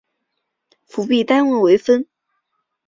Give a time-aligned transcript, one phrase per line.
[0.87, 2.07] 辅币单位为分。